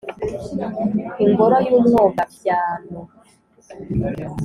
[1.23, 2.99] ingoro y’umwogabyano.